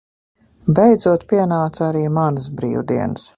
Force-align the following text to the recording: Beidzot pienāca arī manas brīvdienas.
Beidzot 0.79 1.25
pienāca 1.33 1.85
arī 1.89 2.03
manas 2.17 2.49
brīvdienas. 2.63 3.29